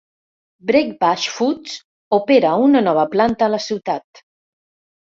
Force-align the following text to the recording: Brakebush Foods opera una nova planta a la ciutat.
Brakebush 0.71 1.27
Foods 1.35 1.77
opera 2.21 2.57
una 2.65 2.85
nova 2.89 3.07
planta 3.15 3.49
a 3.51 3.55
la 3.59 3.65
ciutat. 3.71 4.25